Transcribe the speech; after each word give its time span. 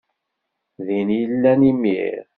Din 0.85 1.09
i 1.19 1.21
llan 1.31 1.61
imir? 1.71 2.21